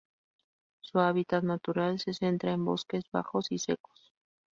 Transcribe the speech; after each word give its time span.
Su 0.81 0.97
hábitat 0.99 1.43
natural 1.43 1.99
se 1.99 2.15
centra 2.15 2.53
en 2.53 2.65
bosques 2.65 3.03
bajos 3.13 3.51
y 3.51 3.59
secos. 3.59 4.15